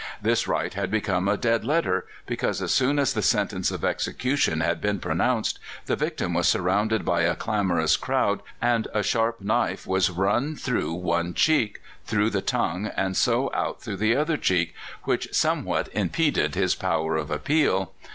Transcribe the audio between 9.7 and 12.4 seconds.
was run through one cheek, through